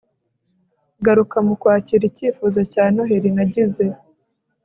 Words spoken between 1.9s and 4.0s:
icyifuzo cya noheri nagize